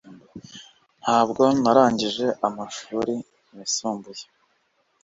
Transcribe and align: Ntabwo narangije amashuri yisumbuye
Ntabwo 1.01 1.43
narangije 1.61 2.27
amashuri 2.47 3.13
yisumbuye 3.55 4.25